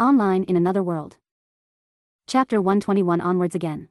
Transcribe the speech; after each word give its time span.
Online 0.00 0.44
in 0.44 0.54
another 0.54 0.80
world. 0.80 1.16
Chapter 2.28 2.62
121 2.62 3.20
onwards 3.20 3.56
again. 3.56 3.88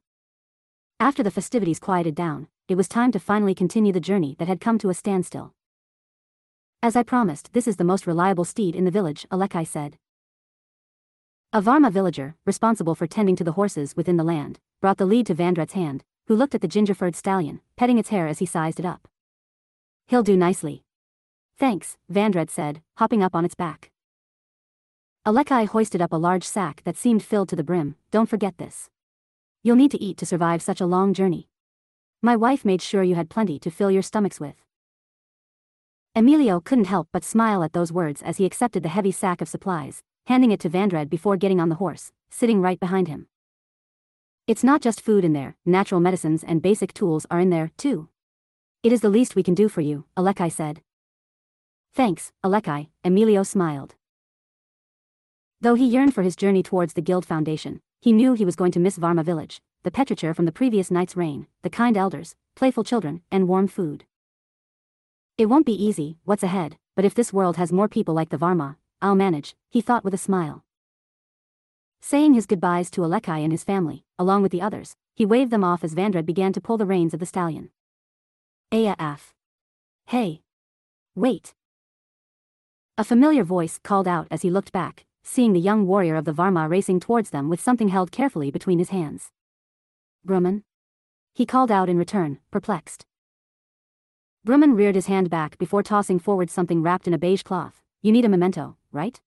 After 1.01 1.21
the 1.21 1.29
festivities 1.29 1.81
quieted 1.81 2.15
down, 2.15 2.47
it 2.69 2.75
was 2.75 2.87
time 2.87 3.11
to 3.11 3.19
finally 3.19 3.53
continue 3.53 3.91
the 3.91 3.99
journey 3.99 4.33
that 4.39 4.47
had 4.47 4.61
come 4.61 4.77
to 4.77 4.89
a 4.89 4.93
standstill. 4.93 5.53
As 6.81 6.95
I 6.95 7.03
promised, 7.03 7.51
this 7.51 7.67
is 7.67 7.75
the 7.75 7.83
most 7.83 8.07
reliable 8.07 8.45
steed 8.45 8.73
in 8.73 8.85
the 8.85 8.91
village, 8.91 9.25
Alekkai 9.29 9.67
said. 9.67 9.97
A 11.51 11.61
Verma 11.61 11.91
villager, 11.91 12.35
responsible 12.45 12.95
for 12.95 13.05
tending 13.05 13.35
to 13.35 13.43
the 13.43 13.59
horses 13.59 13.97
within 13.97 14.15
the 14.15 14.23
land, 14.23 14.59
brought 14.79 14.99
the 14.99 15.05
lead 15.05 15.25
to 15.25 15.35
Vandread's 15.35 15.73
hand, 15.73 16.05
who 16.27 16.37
looked 16.37 16.55
at 16.55 16.61
the 16.61 16.69
gingerfurred 16.69 17.17
stallion, 17.17 17.59
petting 17.75 17.97
its 17.97 18.09
hair 18.09 18.27
as 18.27 18.39
he 18.39 18.45
sized 18.45 18.79
it 18.79 18.85
up. 18.85 19.09
He'll 20.07 20.23
do 20.23 20.37
nicely. 20.37 20.85
Thanks, 21.57 21.97
Vandread 22.09 22.49
said, 22.49 22.81
hopping 22.95 23.21
up 23.21 23.35
on 23.35 23.43
its 23.43 23.55
back. 23.55 23.91
Alekkai 25.27 25.67
hoisted 25.67 26.01
up 26.01 26.13
a 26.13 26.15
large 26.15 26.45
sack 26.45 26.81
that 26.85 26.95
seemed 26.95 27.21
filled 27.21 27.49
to 27.49 27.55
the 27.57 27.61
brim, 27.61 27.97
don't 28.11 28.29
forget 28.29 28.57
this. 28.57 28.89
You'll 29.61 29.75
need 29.75 29.91
to 29.91 30.01
eat 30.01 30.15
to 30.19 30.25
survive 30.25 30.61
such 30.61 30.79
a 30.79 30.85
long 30.85 31.13
journey. 31.13 31.49
My 32.21 32.37
wife 32.37 32.63
made 32.63 32.81
sure 32.81 33.03
you 33.03 33.15
had 33.15 33.29
plenty 33.29 33.59
to 33.59 33.69
fill 33.69 33.91
your 33.91 34.01
stomachs 34.01 34.39
with. 34.39 34.55
Emilio 36.15 36.61
couldn't 36.61 36.85
help 36.85 37.09
but 37.11 37.25
smile 37.25 37.61
at 37.61 37.73
those 37.73 37.91
words 37.91 38.21
as 38.21 38.37
he 38.37 38.45
accepted 38.45 38.83
the 38.83 38.95
heavy 38.97 39.11
sack 39.11 39.41
of 39.41 39.49
supplies, 39.49 40.01
handing 40.27 40.51
it 40.51 40.61
to 40.61 40.69
Vandread 40.69 41.09
before 41.09 41.35
getting 41.35 41.59
on 41.59 41.67
the 41.67 41.75
horse, 41.75 42.13
sitting 42.29 42.61
right 42.61 42.79
behind 42.79 43.09
him. 43.09 43.27
It's 44.47 44.63
not 44.63 44.81
just 44.81 45.01
food 45.01 45.25
in 45.25 45.33
there, 45.33 45.57
natural 45.65 45.99
medicines 45.99 46.41
and 46.41 46.61
basic 46.61 46.93
tools 46.93 47.25
are 47.29 47.41
in 47.41 47.49
there, 47.49 47.71
too. 47.75 48.07
It 48.81 48.93
is 48.93 49.01
the 49.01 49.09
least 49.09 49.35
we 49.35 49.43
can 49.43 49.55
do 49.55 49.67
for 49.67 49.81
you, 49.81 50.05
Alekkai 50.15 50.49
said. 50.49 50.79
Thanks, 51.93 52.31
Alekkai, 52.45 52.87
Emilio 53.03 53.43
smiled. 53.43 53.96
Though 55.59 55.73
he 55.73 55.87
yearned 55.87 56.13
for 56.13 56.21
his 56.21 56.35
journey 56.35 56.61
towards 56.61 56.93
the 56.93 57.01
Guild 57.01 57.25
Foundation, 57.25 57.81
he 57.99 58.11
knew 58.11 58.33
he 58.33 58.45
was 58.45 58.55
going 58.55 58.71
to 58.73 58.79
miss 58.79 58.99
Verma 58.99 59.23
village, 59.23 59.59
the 59.83 59.89
Petrichor 59.89 60.35
from 60.35 60.45
the 60.45 60.51
previous 60.51 60.91
night's 60.91 61.17
rain, 61.17 61.47
the 61.63 61.69
kind 61.69 61.97
elders, 61.97 62.35
playful 62.55 62.83
children, 62.83 63.21
and 63.31 63.47
warm 63.47 63.67
food. 63.67 64.05
It 65.35 65.47
won't 65.47 65.65
be 65.65 65.83
easy, 65.83 66.19
what's 66.25 66.43
ahead, 66.43 66.77
but 66.95 67.05
if 67.05 67.15
this 67.15 67.33
world 67.33 67.57
has 67.57 67.71
more 67.71 67.87
people 67.87 68.13
like 68.13 68.29
the 68.29 68.37
Verma, 68.37 68.75
I'll 69.01 69.15
manage, 69.15 69.55
he 69.69 69.81
thought 69.81 70.03
with 70.03 70.13
a 70.13 70.17
smile. 70.19 70.63
Saying 72.01 72.35
his 72.35 72.45
goodbyes 72.45 72.91
to 72.91 73.01
Alekkai 73.01 73.43
and 73.43 73.51
his 73.51 73.63
family, 73.63 74.03
along 74.19 74.43
with 74.43 74.51
the 74.51 74.61
others, 74.61 74.95
he 75.15 75.25
waved 75.25 75.51
them 75.51 75.63
off 75.63 75.83
as 75.83 75.95
Vandread 75.95 76.27
began 76.27 76.53
to 76.53 76.61
pull 76.61 76.77
the 76.77 76.85
reins 76.85 77.15
of 77.15 77.19
the 77.19 77.25
stallion. 77.25 77.71
Aya 78.71 78.95
F. 78.99 79.33
Hey. 80.05 80.41
Wait. 81.15 81.55
A 82.95 83.03
familiar 83.03 83.43
voice 83.43 83.79
called 83.83 84.07
out 84.07 84.27
as 84.29 84.43
he 84.43 84.51
looked 84.51 84.71
back, 84.71 85.06
seeing 85.27 85.51
the 85.51 85.59
young 85.59 85.85
warrior 85.85 86.15
of 86.15 86.25
the 86.25 86.33
Verma 86.33 86.69
racing 86.69 86.99
towards 86.99 87.31
them 87.31 87.49
with 87.49 87.59
something 87.59 87.89
held 87.89 88.11
carefully 88.11 88.49
between 88.49 88.79
his 88.79 88.89
hands. 88.89 89.29
Brumman? 90.25 90.63
He 91.33 91.45
called 91.45 91.69
out 91.69 91.89
in 91.89 91.97
return, 91.97 92.39
perplexed. 92.49 93.05
Brumman 94.47 94.77
reared 94.77 94.95
his 94.95 95.07
hand 95.07 95.29
back 95.29 95.57
before 95.57 95.83
tossing 95.83 96.17
forward 96.17 96.49
something 96.49 96.81
wrapped 96.81 97.07
in 97.07 97.13
a 97.13 97.17
beige 97.17 97.43
cloth. 97.43 97.81
You 98.01 98.13
need 98.13 98.23
a 98.23 98.29
memento, 98.29 98.77
right? 98.91 99.19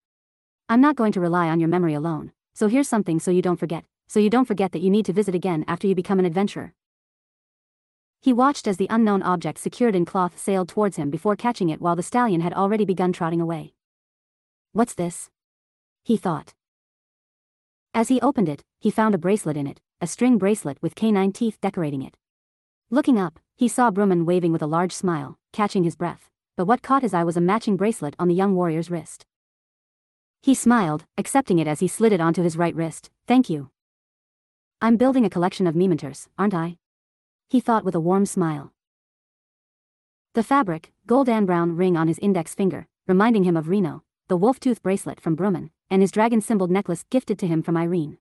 I'm 0.70 0.80
not 0.80 0.96
going 0.96 1.12
to 1.12 1.20
rely 1.20 1.48
on 1.48 1.60
your 1.60 1.68
memory 1.68 1.92
alone, 1.92 2.32
so 2.54 2.66
here's 2.66 2.88
something 2.88 3.20
so 3.20 3.30
you 3.30 3.42
don't 3.42 3.60
forget, 3.60 3.84
so 4.08 4.18
you 4.18 4.30
don't 4.30 4.46
forget 4.46 4.72
that 4.72 4.80
you 4.80 4.90
need 4.90 5.04
to 5.06 5.12
visit 5.12 5.34
again 5.34 5.64
after 5.68 5.86
you 5.86 5.94
become 5.94 6.18
an 6.18 6.24
adventurer. 6.24 6.72
He 8.22 8.32
watched 8.32 8.66
as 8.66 8.78
the 8.78 8.88
unknown 8.88 9.22
object 9.22 9.58
secured 9.58 9.94
in 9.94 10.06
cloth 10.06 10.38
sailed 10.38 10.68
towards 10.68 10.96
him 10.96 11.10
before 11.10 11.36
catching 11.36 11.68
it 11.68 11.80
while 11.80 11.96
the 11.96 12.02
stallion 12.02 12.40
had 12.40 12.54
already 12.54 12.86
begun 12.86 13.12
trotting 13.12 13.40
away. 13.40 13.74
What's 14.72 14.94
this? 14.94 15.28
He 16.10 16.16
thought. 16.16 16.54
As 17.94 18.08
he 18.08 18.20
opened 18.20 18.48
it, 18.48 18.64
he 18.80 18.90
found 18.90 19.14
a 19.14 19.24
bracelet 19.26 19.56
in 19.56 19.68
it, 19.68 19.80
a 20.00 20.08
string 20.08 20.38
bracelet 20.38 20.76
with 20.82 20.96
canine 20.96 21.30
teeth 21.30 21.60
decorating 21.60 22.02
it. 22.02 22.16
Looking 22.90 23.16
up, 23.16 23.38
he 23.54 23.68
saw 23.68 23.92
Brumman 23.92 24.24
waving 24.24 24.50
with 24.50 24.60
a 24.60 24.66
large 24.66 24.92
smile, 24.92 25.38
catching 25.52 25.84
his 25.84 25.94
breath, 25.94 26.28
but 26.56 26.64
what 26.64 26.82
caught 26.82 27.02
his 27.02 27.14
eye 27.14 27.22
was 27.22 27.36
a 27.36 27.40
matching 27.40 27.76
bracelet 27.76 28.16
on 28.18 28.26
the 28.26 28.34
young 28.34 28.56
warrior's 28.56 28.90
wrist. 28.90 29.24
He 30.42 30.52
smiled, 30.52 31.04
accepting 31.16 31.60
it 31.60 31.68
as 31.68 31.78
he 31.78 31.86
slid 31.86 32.12
it 32.12 32.20
onto 32.20 32.42
his 32.42 32.56
right 32.56 32.74
wrist, 32.74 33.08
thank 33.28 33.48
you. 33.48 33.70
I'm 34.82 34.96
building 34.96 35.24
a 35.24 35.30
collection 35.30 35.68
of 35.68 35.76
mementers, 35.76 36.26
aren't 36.36 36.54
I? 36.54 36.78
He 37.48 37.60
thought 37.60 37.84
with 37.84 37.94
a 37.94 38.00
warm 38.00 38.26
smile. 38.26 38.72
The 40.34 40.42
fabric, 40.42 40.90
gold 41.06 41.28
and 41.28 41.46
brown 41.46 41.76
ring 41.76 41.96
on 41.96 42.08
his 42.08 42.18
index 42.18 42.52
finger, 42.52 42.88
reminding 43.06 43.44
him 43.44 43.56
of 43.56 43.68
Reno, 43.68 44.02
the 44.26 44.36
wolf 44.36 44.58
tooth 44.58 44.82
bracelet 44.82 45.20
from 45.20 45.36
Brumman, 45.36 45.70
and 45.90 46.02
his 46.02 46.12
dragon-symboled 46.12 46.70
necklace 46.70 47.04
gifted 47.10 47.38
to 47.40 47.46
him 47.46 47.62
from 47.62 47.76
Irene. 47.76 48.18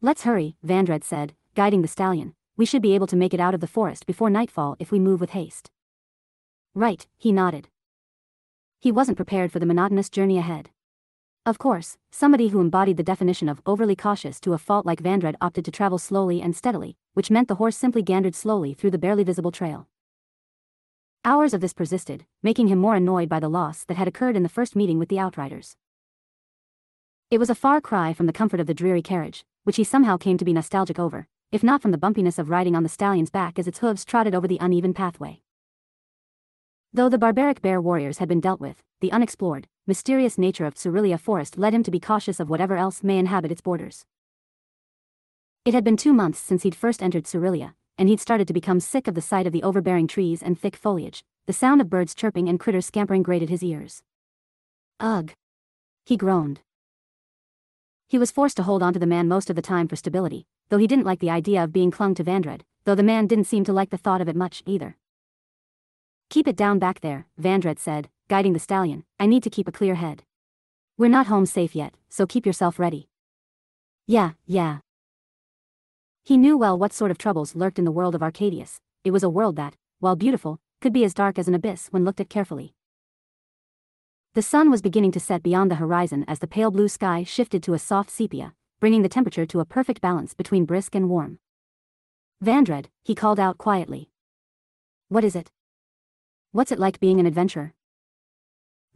Let's 0.00 0.22
hurry, 0.22 0.56
Vandread 0.64 1.02
said, 1.02 1.34
guiding 1.54 1.82
the 1.82 1.88
stallion. 1.88 2.34
We 2.56 2.66
should 2.66 2.82
be 2.82 2.94
able 2.94 3.08
to 3.08 3.16
make 3.16 3.34
it 3.34 3.40
out 3.40 3.54
of 3.54 3.60
the 3.60 3.66
forest 3.66 4.06
before 4.06 4.30
nightfall 4.30 4.76
if 4.78 4.92
we 4.92 4.98
move 4.98 5.20
with 5.20 5.30
haste. 5.30 5.70
Right, 6.74 7.06
he 7.16 7.32
nodded. 7.32 7.68
He 8.80 8.92
wasn't 8.92 9.16
prepared 9.16 9.50
for 9.50 9.58
the 9.58 9.66
monotonous 9.66 10.08
journey 10.08 10.38
ahead. 10.38 10.70
Of 11.44 11.58
course, 11.58 11.96
somebody 12.10 12.48
who 12.48 12.60
embodied 12.60 12.96
the 12.96 13.02
definition 13.02 13.48
of 13.48 13.62
overly 13.64 13.96
cautious 13.96 14.38
to 14.40 14.52
a 14.52 14.58
fault 14.58 14.86
like 14.86 15.02
Vandread 15.02 15.34
opted 15.40 15.64
to 15.64 15.70
travel 15.70 15.98
slowly 15.98 16.42
and 16.42 16.54
steadily, 16.54 16.96
which 17.14 17.30
meant 17.30 17.48
the 17.48 17.56
horse 17.56 17.76
simply 17.76 18.02
gandered 18.02 18.34
slowly 18.34 18.74
through 18.74 18.90
the 18.90 18.98
barely 18.98 19.24
visible 19.24 19.50
trail. 19.50 19.88
Hours 21.24 21.54
of 21.54 21.60
this 21.60 21.72
persisted, 21.72 22.26
making 22.42 22.68
him 22.68 22.78
more 22.78 22.94
annoyed 22.94 23.28
by 23.28 23.40
the 23.40 23.48
loss 23.48 23.82
that 23.84 23.96
had 23.96 24.06
occurred 24.06 24.36
in 24.36 24.42
the 24.42 24.48
first 24.48 24.76
meeting 24.76 24.98
with 24.98 25.08
the 25.08 25.18
Outriders. 25.18 25.76
It 27.30 27.36
was 27.36 27.50
a 27.50 27.54
far 27.54 27.82
cry 27.82 28.14
from 28.14 28.24
the 28.24 28.32
comfort 28.32 28.58
of 28.58 28.66
the 28.66 28.72
dreary 28.72 29.02
carriage, 29.02 29.44
which 29.64 29.76
he 29.76 29.84
somehow 29.84 30.16
came 30.16 30.38
to 30.38 30.46
be 30.46 30.54
nostalgic 30.54 30.98
over, 30.98 31.28
if 31.52 31.62
not 31.62 31.82
from 31.82 31.90
the 31.90 31.98
bumpiness 31.98 32.38
of 32.38 32.48
riding 32.48 32.74
on 32.74 32.84
the 32.84 32.88
stallion's 32.88 33.28
back 33.28 33.58
as 33.58 33.68
its 33.68 33.80
hooves 33.80 34.02
trotted 34.02 34.34
over 34.34 34.48
the 34.48 34.56
uneven 34.62 34.94
pathway. 34.94 35.42
Though 36.90 37.10
the 37.10 37.18
barbaric 37.18 37.60
bear 37.60 37.82
warriors 37.82 38.16
had 38.16 38.30
been 38.30 38.40
dealt 38.40 38.60
with, 38.60 38.82
the 39.02 39.12
unexplored, 39.12 39.68
mysterious 39.86 40.38
nature 40.38 40.64
of 40.64 40.74
Cerulia 40.74 41.18
Forest 41.18 41.58
led 41.58 41.74
him 41.74 41.82
to 41.82 41.90
be 41.90 42.00
cautious 42.00 42.40
of 42.40 42.48
whatever 42.48 42.78
else 42.78 43.02
may 43.02 43.18
inhabit 43.18 43.52
its 43.52 43.60
borders. 43.60 44.06
It 45.66 45.74
had 45.74 45.84
been 45.84 45.98
two 45.98 46.14
months 46.14 46.38
since 46.38 46.62
he'd 46.62 46.74
first 46.74 47.02
entered 47.02 47.26
Cerulia, 47.26 47.74
and 47.98 48.08
he'd 48.08 48.20
started 48.20 48.48
to 48.48 48.54
become 48.54 48.80
sick 48.80 49.06
of 49.06 49.14
the 49.14 49.20
sight 49.20 49.46
of 49.46 49.52
the 49.52 49.62
overbearing 49.62 50.06
trees 50.06 50.42
and 50.42 50.58
thick 50.58 50.76
foliage. 50.76 51.24
The 51.46 51.52
sound 51.52 51.82
of 51.82 51.90
birds 51.90 52.14
chirping 52.14 52.48
and 52.48 52.58
critters 52.58 52.86
scampering 52.86 53.22
grated 53.22 53.50
his 53.50 53.62
ears. 53.62 54.02
Ugh. 54.98 55.34
He 56.06 56.16
groaned. 56.16 56.60
He 58.08 58.18
was 58.18 58.30
forced 58.30 58.56
to 58.56 58.62
hold 58.62 58.82
onto 58.82 58.98
the 58.98 59.06
man 59.06 59.28
most 59.28 59.50
of 59.50 59.56
the 59.56 59.60
time 59.60 59.86
for 59.86 59.94
stability, 59.94 60.46
though 60.70 60.78
he 60.78 60.86
didn't 60.86 61.04
like 61.04 61.20
the 61.20 61.28
idea 61.28 61.62
of 61.62 61.74
being 61.74 61.90
clung 61.90 62.14
to 62.14 62.24
Vandread, 62.24 62.62
though 62.84 62.94
the 62.94 63.02
man 63.02 63.26
didn't 63.26 63.44
seem 63.44 63.64
to 63.64 63.72
like 63.72 63.90
the 63.90 63.98
thought 63.98 64.22
of 64.22 64.28
it 64.28 64.36
much, 64.36 64.62
either. 64.64 64.96
Keep 66.30 66.48
it 66.48 66.56
down 66.56 66.78
back 66.78 67.02
there, 67.02 67.26
Vandread 67.38 67.78
said, 67.78 68.08
guiding 68.28 68.54
the 68.54 68.58
stallion, 68.58 69.04
I 69.20 69.26
need 69.26 69.42
to 69.42 69.50
keep 69.50 69.68
a 69.68 69.72
clear 69.72 69.94
head. 69.94 70.22
We're 70.96 71.08
not 71.08 71.26
home 71.26 71.44
safe 71.44 71.76
yet, 71.76 71.94
so 72.08 72.26
keep 72.26 72.46
yourself 72.46 72.78
ready. 72.78 73.08
Yeah, 74.06 74.32
yeah. 74.46 74.78
He 76.24 76.38
knew 76.38 76.56
well 76.56 76.78
what 76.78 76.94
sort 76.94 77.10
of 77.10 77.18
troubles 77.18 77.54
lurked 77.54 77.78
in 77.78 77.84
the 77.84 77.92
world 77.92 78.14
of 78.14 78.22
Arcadius, 78.22 78.80
it 79.04 79.10
was 79.10 79.22
a 79.22 79.30
world 79.30 79.56
that, 79.56 79.76
while 80.00 80.16
beautiful, 80.16 80.60
could 80.80 80.94
be 80.94 81.04
as 81.04 81.12
dark 81.12 81.38
as 81.38 81.46
an 81.46 81.54
abyss 81.54 81.88
when 81.88 82.06
looked 82.06 82.20
at 82.20 82.30
carefully. 82.30 82.74
The 84.34 84.42
sun 84.42 84.70
was 84.70 84.82
beginning 84.82 85.12
to 85.12 85.20
set 85.20 85.42
beyond 85.42 85.70
the 85.70 85.76
horizon 85.76 86.24
as 86.28 86.38
the 86.38 86.46
pale 86.46 86.70
blue 86.70 86.88
sky 86.88 87.24
shifted 87.24 87.62
to 87.62 87.74
a 87.74 87.78
soft 87.78 88.10
sepia, 88.10 88.54
bringing 88.78 89.02
the 89.02 89.08
temperature 89.08 89.46
to 89.46 89.60
a 89.60 89.64
perfect 89.64 90.00
balance 90.00 90.34
between 90.34 90.64
brisk 90.64 90.94
and 90.94 91.08
warm. 91.08 91.38
Vandread, 92.44 92.86
he 93.02 93.14
called 93.14 93.40
out 93.40 93.58
quietly. 93.58 94.10
What 95.08 95.24
is 95.24 95.34
it? 95.34 95.50
What's 96.52 96.70
it 96.70 96.78
like 96.78 97.00
being 97.00 97.18
an 97.18 97.26
adventurer? 97.26 97.74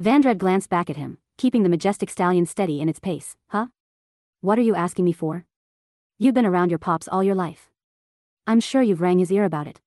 Vandread 0.01 0.39
glanced 0.39 0.69
back 0.69 0.91
at 0.91 0.97
him, 0.97 1.19
keeping 1.39 1.63
the 1.63 1.69
majestic 1.69 2.11
stallion 2.11 2.47
steady 2.47 2.81
in 2.81 2.89
its 2.89 3.01
pace. 3.01 3.37
Huh? 3.49 3.67
What 4.43 4.59
are 4.59 4.63
you 4.63 4.75
asking 4.75 5.05
me 5.05 5.13
for? 5.13 5.47
You've 6.19 6.35
been 6.35 6.47
around 6.47 6.71
your 6.71 6.79
pops 6.79 7.09
all 7.09 7.25
your 7.25 7.35
life. 7.35 7.71
I'm 8.47 8.61
sure 8.61 8.83
you've 8.83 9.01
rang 9.01 9.19
his 9.19 9.33
ear 9.33 9.45
about 9.45 9.67
it. 9.67 9.81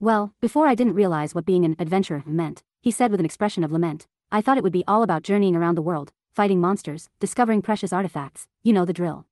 Well, 0.00 0.34
before 0.40 0.66
I 0.66 0.74
didn't 0.74 0.94
realize 0.94 1.34
what 1.34 1.44
being 1.44 1.64
an 1.64 1.76
adventurer 1.78 2.22
meant, 2.26 2.62
he 2.82 2.90
said 2.90 3.10
with 3.12 3.20
an 3.20 3.26
expression 3.26 3.62
of 3.62 3.70
lament. 3.70 4.08
I 4.32 4.40
thought 4.40 4.58
it 4.58 4.64
would 4.64 4.72
be 4.72 4.84
all 4.88 5.04
about 5.04 5.22
journeying 5.22 5.54
around 5.54 5.76
the 5.76 5.82
world, 5.82 6.12
fighting 6.34 6.60
monsters, 6.60 7.08
discovering 7.20 7.62
precious 7.62 7.92
artifacts, 7.92 8.48
you 8.64 8.72
know 8.72 8.84
the 8.84 8.92
drill. 8.92 9.24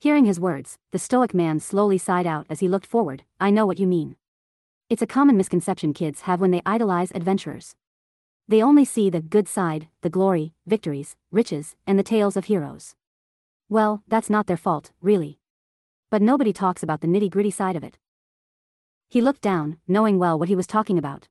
Hearing 0.00 0.24
his 0.24 0.40
words, 0.40 0.78
the 0.90 0.98
stoic 0.98 1.34
man 1.34 1.60
slowly 1.60 1.98
sighed 1.98 2.26
out 2.26 2.46
as 2.48 2.60
he 2.60 2.68
looked 2.68 2.86
forward, 2.86 3.24
I 3.38 3.50
know 3.50 3.66
what 3.66 3.78
you 3.78 3.86
mean. 3.86 4.16
It's 4.88 5.02
a 5.02 5.06
common 5.06 5.36
misconception 5.36 5.92
kids 5.92 6.22
have 6.22 6.40
when 6.40 6.50
they 6.50 6.62
idolize 6.64 7.12
adventurers. 7.14 7.74
They 8.48 8.62
only 8.62 8.84
see 8.84 9.10
the 9.10 9.20
good 9.20 9.46
side, 9.46 9.88
the 10.00 10.10
glory, 10.10 10.54
victories, 10.66 11.16
riches, 11.30 11.76
and 11.86 11.98
the 11.98 12.02
tales 12.02 12.36
of 12.36 12.46
heroes. 12.46 12.94
Well, 13.68 14.02
that's 14.08 14.30
not 14.30 14.46
their 14.46 14.56
fault, 14.56 14.92
really. 15.02 15.38
But 16.10 16.22
nobody 16.22 16.52
talks 16.52 16.82
about 16.82 17.00
the 17.00 17.08
nitty 17.08 17.30
gritty 17.30 17.50
side 17.50 17.76
of 17.76 17.84
it. 17.84 17.98
He 19.08 19.20
looked 19.20 19.42
down, 19.42 19.78
knowing 19.86 20.18
well 20.18 20.38
what 20.38 20.48
he 20.48 20.56
was 20.56 20.66
talking 20.66 20.98
about. 20.98 21.28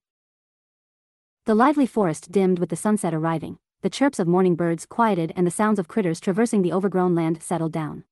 The 1.45 1.55
lively 1.55 1.85
forest 1.85 2.31
dimmed 2.31 2.57
with 2.57 2.69
the 2.69 2.77
sunset 2.77 3.13
arriving, 3.13 3.57
the 3.81 3.89
chirps 3.89 4.17
of 4.17 4.29
morning 4.29 4.55
birds 4.55 4.85
quieted 4.85 5.33
and 5.35 5.45
the 5.45 5.51
sounds 5.51 5.77
of 5.77 5.89
critters 5.89 6.21
traversing 6.21 6.61
the 6.61 6.71
overgrown 6.71 7.15
land 7.15 7.43
settled 7.43 7.73
down. 7.73 8.05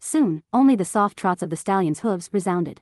Soon, 0.00 0.42
only 0.52 0.74
the 0.74 0.84
soft 0.84 1.16
trots 1.16 1.44
of 1.44 1.50
the 1.50 1.56
stallion's 1.56 2.00
hooves 2.00 2.28
resounded. 2.32 2.80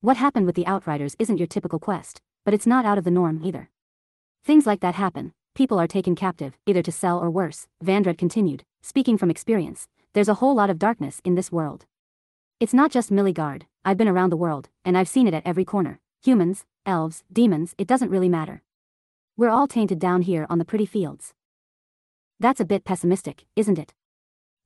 What 0.00 0.16
happened 0.16 0.46
with 0.46 0.54
the 0.54 0.64
Outriders 0.64 1.16
isn't 1.18 1.38
your 1.38 1.48
typical 1.48 1.80
quest, 1.80 2.20
but 2.44 2.54
it's 2.54 2.66
not 2.66 2.84
out 2.84 2.98
of 2.98 3.02
the 3.04 3.10
norm 3.10 3.40
either. 3.42 3.68
Things 4.44 4.64
like 4.64 4.78
that 4.78 4.94
happen, 4.94 5.32
people 5.56 5.80
are 5.80 5.88
taken 5.88 6.14
captive, 6.14 6.56
either 6.64 6.82
to 6.82 6.92
sell 6.92 7.18
or 7.18 7.32
worse, 7.32 7.66
Vandread 7.84 8.16
continued, 8.16 8.62
speaking 8.80 9.18
from 9.18 9.28
experience, 9.28 9.88
there's 10.12 10.28
a 10.28 10.34
whole 10.34 10.54
lot 10.54 10.70
of 10.70 10.78
darkness 10.78 11.20
in 11.24 11.34
this 11.34 11.50
world. 11.50 11.84
It's 12.60 12.74
not 12.74 12.92
just 12.92 13.10
Milligard, 13.10 13.62
I've 13.84 13.96
been 13.96 14.06
around 14.06 14.30
the 14.30 14.36
world, 14.36 14.68
and 14.84 14.96
I've 14.96 15.08
seen 15.08 15.26
it 15.26 15.34
at 15.34 15.44
every 15.44 15.64
corner. 15.64 15.98
Humans, 16.22 16.64
elves, 16.86 17.24
demons, 17.32 17.74
it 17.78 17.86
doesn't 17.86 18.10
really 18.10 18.28
matter. 18.28 18.62
We're 19.36 19.50
all 19.50 19.66
tainted 19.66 19.98
down 19.98 20.22
here 20.22 20.46
on 20.50 20.58
the 20.58 20.64
pretty 20.64 20.86
fields. 20.86 21.34
That's 22.38 22.60
a 22.60 22.64
bit 22.64 22.84
pessimistic, 22.84 23.46
isn't 23.56 23.78
it? 23.78 23.94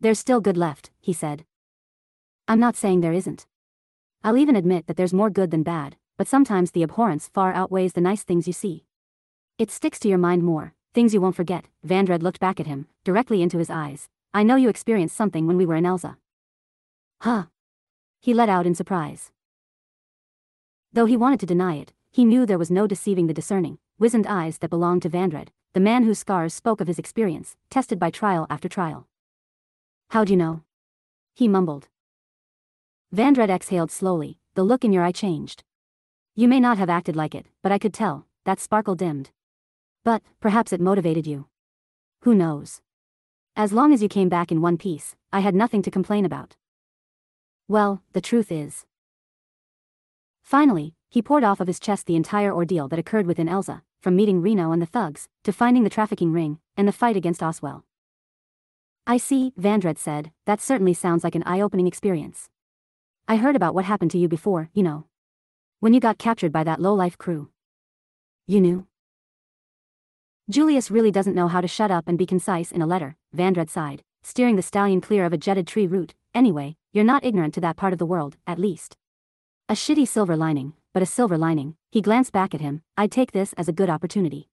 There's 0.01 0.19
still 0.19 0.41
good 0.41 0.57
left, 0.57 0.91
he 1.01 1.13
said. 1.13 1.45
I'm 2.49 2.61
not 2.61 2.77
saying 2.77 3.01
there 3.01 3.13
isn't. 3.13 3.47
I'll 4.23 4.37
even 4.37 4.57
admit 4.57 4.87
that 4.87 4.97
there's 4.97 5.15
more 5.15 5.31
good 5.31 5.51
than 5.51 5.63
bad, 5.63 5.97
but 6.17 6.29
sometimes 6.29 6.71
the 6.71 6.83
abhorrence 6.83 7.29
far 7.29 7.53
outweighs 7.53 7.93
the 7.93 8.01
nice 8.01 8.23
things 8.23 8.47
you 8.47 8.53
see. 8.53 8.85
It 9.59 9.71
sticks 9.71 9.99
to 10.01 10.09
your 10.09 10.19
mind 10.19 10.43
more, 10.43 10.75
things 10.95 11.15
you 11.15 11.21
won't 11.21 11.37
forget. 11.37 11.67
Vandread 11.87 12.23
looked 12.23 12.41
back 12.41 12.59
at 12.59 12.67
him, 12.67 12.89
directly 13.05 13.43
into 13.43 13.59
his 13.59 13.71
eyes. 13.71 14.09
I 14.35 14.43
know 14.43 14.57
you 14.57 14.69
experienced 14.69 15.17
something 15.17 15.47
when 15.47 15.57
we 15.57 15.67
were 15.67 15.77
in 15.77 15.85
Elza. 15.85 16.17
Huh, 17.21 17.45
he 18.21 18.35
let 18.35 18.49
out 18.49 18.67
in 18.67 18.75
surprise. 18.75 19.31
Though 20.93 21.07
he 21.07 21.17
wanted 21.17 21.41
to 21.41 21.47
deny 21.47 21.77
it, 21.77 21.93
he 22.17 22.25
knew 22.25 22.47
there 22.47 22.57
was 22.57 22.71
no 22.71 22.87
deceiving 22.87 23.27
the 23.27 23.35
discerning, 23.35 23.77
wizened 23.99 24.27
eyes 24.27 24.57
that 24.57 24.71
belonged 24.71 25.03
to 25.03 25.11
Vandread, 25.11 25.49
the 25.75 25.81
man 25.81 26.03
whose 26.03 26.19
scars 26.19 26.55
spoke 26.55 26.81
of 26.81 26.87
his 26.87 26.99
experience, 26.99 27.57
tested 27.69 27.99
by 27.99 28.09
trial 28.09 28.47
after 28.49 28.71
trial. 28.71 29.07
How'd 30.09 30.31
you 30.31 30.37
know? 30.39 30.63
He 31.35 31.47
mumbled. 31.47 31.89
Vandread 33.15 33.51
exhaled 33.51 33.91
slowly, 33.91 34.39
the 34.55 34.63
look 34.63 34.83
in 34.83 34.95
your 34.95 35.05
eye 35.05 35.13
changed. 35.13 35.63
You 36.35 36.49
may 36.49 36.59
not 36.59 36.79
have 36.79 36.89
acted 36.89 37.17
like 37.17 37.35
it, 37.35 37.45
but 37.63 37.71
I 37.71 37.77
could 37.77 37.93
tell, 37.93 38.25
that 38.47 38.61
sparkle 38.61 38.95
dimmed. 38.95 39.29
But, 40.03 40.23
perhaps 40.41 40.73
it 40.73 40.81
motivated 40.81 41.27
you. 41.27 41.49
Who 42.23 42.35
knows? 42.35 42.81
As 43.57 43.75
long 43.75 43.93
as 43.93 44.03
you 44.03 44.09
came 44.09 44.31
back 44.31 44.51
in 44.51 44.63
one 44.63 44.79
piece, 44.79 45.17
I 45.35 45.41
had 45.41 45.55
nothing 45.55 45.83
to 45.83 45.91
complain 45.91 46.25
about. 46.25 46.57
Well, 47.69 48.03
the 48.15 48.23
truth 48.23 48.51
is. 48.51 48.87
Finally, 50.43 50.96
he 51.11 51.23
poured 51.23 51.45
off 51.45 51.61
of 51.61 51.67
his 51.67 51.81
chest 51.81 52.07
the 52.07 52.17
entire 52.17 52.53
ordeal 52.53 52.89
that 52.89 52.99
occurred 52.99 53.27
within 53.27 53.49
Elza, 53.49 53.83
from 54.01 54.17
meeting 54.17 54.43
Reno 54.43 54.73
and 54.73 54.83
the 54.83 54.87
thugs, 54.87 55.29
to 55.45 55.53
finding 55.53 55.85
the 55.85 55.91
trafficking 55.91 56.33
ring, 56.33 56.59
and 56.77 56.87
the 56.87 56.93
fight 56.93 57.17
against 57.17 57.43
Oswell. 57.43 57.85
I 59.07 59.17
see, 59.17 59.53
Vandread 59.59 59.99
said, 59.99 60.33
that 60.47 60.61
certainly 60.61 60.95
sounds 60.95 61.23
like 61.23 61.35
an 61.35 61.45
eye-opening 61.45 61.87
experience. 61.87 62.51
I 63.29 63.37
heard 63.37 63.57
about 63.57 63.75
what 63.75 63.85
happened 63.85 64.11
to 64.13 64.19
you 64.19 64.29
before, 64.29 64.69
you 64.73 64.83
know. 64.83 65.07
When 65.81 65.95
you 65.95 66.01
got 66.01 66.19
captured 66.19 66.53
by 66.53 66.65
that 66.65 66.81
low-life 66.81 67.17
crew. 67.17 67.51
You 68.47 68.61
knew? 68.61 68.87
Julius 70.49 70.91
really 70.91 71.11
doesn't 71.11 71.35
know 71.35 71.49
how 71.49 71.61
to 71.61 71.69
shut 71.69 71.91
up 71.91 72.07
and 72.07 72.17
be 72.17 72.27
concise 72.27 72.71
in 72.71 72.83
a 72.83 72.87
letter, 72.87 73.17
Vandread 73.35 73.69
sighed, 73.69 74.03
steering 74.23 74.57
the 74.57 74.63
stallion 74.63 75.01
clear 75.01 75.25
of 75.25 75.33
a 75.33 75.39
jetted 75.39 75.67
tree 75.67 75.87
root, 75.87 76.15
anyway, 76.35 76.77
you're 76.93 77.05
not 77.05 77.25
ignorant 77.25 77.55
to 77.55 77.61
that 77.61 77.77
part 77.77 77.93
of 77.93 77.99
the 77.99 78.07
world, 78.07 78.37
at 78.47 78.59
least. 78.59 78.97
A 79.69 79.75
shitty 79.75 80.07
silver 80.07 80.37
lining, 80.37 80.75
but 80.97 81.03
a 81.03 81.05
silver 81.05 81.37
lining, 81.37 81.77
he 81.91 82.01
glanced 82.01 82.33
back 82.33 82.55
at 82.55 82.63
him, 82.63 82.81
I'd 82.97 83.13
take 83.13 83.33
this 83.33 83.53
as 83.59 83.69
a 83.69 83.73
good 83.75 83.91
opportunity. 83.91 84.49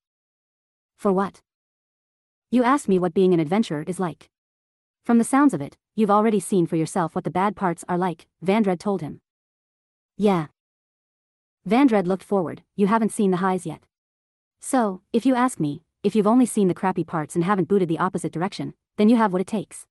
For 0.98 1.14
what? 1.14 1.40
You 2.52 2.64
asked 2.64 2.90
me 2.90 3.00
what 3.00 3.14
being 3.14 3.34
an 3.34 3.40
adventurer 3.40 3.86
is 3.88 3.98
like. 3.98 4.30
From 5.06 5.20
the 5.20 5.24
sounds 5.24 5.54
of 5.54 5.62
it, 5.62 5.78
you've 5.96 6.12
already 6.12 6.42
seen 6.42 6.68
for 6.68 6.76
yourself 6.76 7.16
what 7.16 7.24
the 7.24 7.32
bad 7.32 7.56
parts 7.56 7.86
are 7.88 7.98
like, 7.98 8.28
Vandread 8.46 8.78
told 8.78 9.00
him. 9.00 9.22
Yeah. 10.18 10.48
Vandread 11.66 12.08
looked 12.08 12.26
forward, 12.26 12.62
you 12.76 12.88
haven't 12.88 13.14
seen 13.14 13.32
the 13.32 13.38
highs 13.38 13.66
yet. 13.66 13.86
So, 14.60 15.00
if 15.14 15.26
you 15.26 15.36
ask 15.36 15.62
me, 15.62 15.84
if 16.04 16.14
you've 16.14 16.28
only 16.28 16.46
seen 16.46 16.68
the 16.68 16.74
crappy 16.74 17.06
parts 17.06 17.36
and 17.36 17.46
haven't 17.46 17.70
booted 17.70 17.88
the 17.88 18.00
opposite 18.00 18.34
direction, 18.34 18.74
then 18.98 19.08
you 19.08 19.16
have 19.16 19.32
what 19.32 19.42
it 19.42 19.48
takes. 19.48 19.86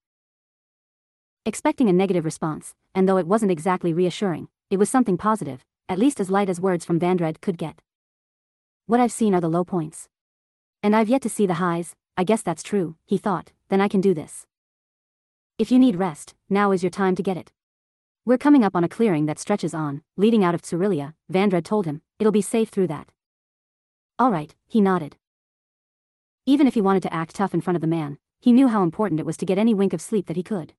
Expecting 1.47 1.89
a 1.89 1.95
negative 1.95 2.27
response, 2.27 2.75
and 2.95 3.09
though 3.09 3.17
it 3.17 3.27
wasn't 3.27 3.51
exactly 3.53 3.95
reassuring, 3.95 4.49
it 4.69 4.77
was 4.77 4.91
something 4.91 5.17
positive, 5.17 5.65
at 5.89 5.99
least 5.99 6.21
as 6.21 6.31
light 6.31 6.49
as 6.49 6.61
words 6.61 6.85
from 6.85 7.01
Vandread 7.01 7.41
could 7.41 7.59
get. 7.59 7.81
What 8.87 9.01
I've 9.01 9.13
seen 9.13 9.35
are 9.35 9.41
the 9.41 9.49
low 9.49 9.65
points. 9.65 10.09
And 10.83 10.97
I've 10.97 11.09
yet 11.09 11.23
to 11.23 11.29
see 11.29 11.47
the 11.47 11.55
highs, 11.55 11.95
I 12.17 12.25
guess 12.25 12.43
that's 12.43 12.63
true, 12.63 12.97
he 13.05 13.19
thought, 13.19 13.53
then 13.69 13.81
I 13.81 13.89
can 13.89 14.01
do 14.01 14.15
this. 14.15 14.47
If 15.59 15.71
you 15.71 15.79
need 15.79 15.97
rest, 15.97 16.35
now 16.49 16.73
is 16.73 16.83
your 16.83 16.91
time 16.91 17.15
to 17.17 17.23
get 17.23 17.37
it. 17.37 17.53
We're 18.25 18.39
coming 18.39 18.65
up 18.65 18.77
on 18.77 18.85
a 18.85 18.89
clearing 18.89 19.27
that 19.27 19.39
stretches 19.39 19.75
on, 19.75 20.03
leading 20.17 20.45
out 20.45 20.55
of 20.55 20.63
Cerulia, 20.63 21.15
Vandread 21.33 21.65
told 21.65 21.87
him, 21.87 22.03
it'll 22.19 22.33
be 22.33 22.43
safe 22.43 22.69
through 22.69 22.87
that. 22.89 23.09
Alright, 24.21 24.55
he 24.67 24.81
nodded. 24.81 25.17
Even 26.47 26.67
if 26.67 26.75
he 26.75 26.81
wanted 26.81 27.03
to 27.05 27.15
act 27.15 27.35
tough 27.35 27.55
in 27.55 27.61
front 27.61 27.77
of 27.77 27.81
the 27.81 27.87
man, 27.87 28.19
he 28.41 28.53
knew 28.53 28.69
how 28.69 28.83
important 28.83 29.21
it 29.21 29.27
was 29.27 29.37
to 29.37 29.47
get 29.47 29.59
any 29.59 29.75
wink 29.75 29.93
of 29.93 30.01
sleep 30.01 30.27
that 30.27 30.37
he 30.37 30.43
could. 30.43 30.75